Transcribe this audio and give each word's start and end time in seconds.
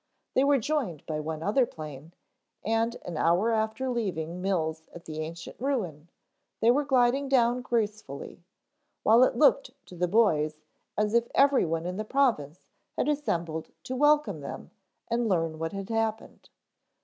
They 0.33 0.43
were 0.43 0.57
joined 0.57 1.05
by 1.05 1.19
one 1.19 1.43
other 1.43 1.67
plane, 1.67 2.15
and 2.65 2.97
an 3.05 3.17
hour 3.17 3.51
after 3.51 3.87
leaving 3.91 4.41
Mills 4.41 4.87
at 4.95 5.05
the 5.05 5.19
ancient 5.19 5.57
ruin, 5.59 6.09
they 6.59 6.71
were 6.71 6.83
gliding 6.85 7.29
down 7.29 7.61
gracefully, 7.61 8.43
while 9.03 9.23
it 9.23 9.35
looked 9.35 9.69
to 9.85 9.95
the 9.95 10.07
boys 10.07 10.63
as 10.97 11.13
if 11.13 11.27
everyone 11.35 11.85
in 11.85 11.97
the 11.97 12.03
province 12.03 12.65
had 12.97 13.07
assembled 13.09 13.69
to 13.83 13.95
welcome 13.95 14.39
them 14.39 14.71
and 15.07 15.29
learn 15.29 15.59
what 15.59 15.71
had 15.71 15.89
happened. 15.91 16.49